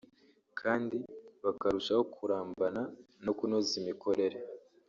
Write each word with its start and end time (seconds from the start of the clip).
kandi 0.59 0.97
bakarushaho 1.43 2.03
kurambana 2.13 2.81
no 3.25 3.31
kunoza 3.37 3.71
imikorere 3.81 4.37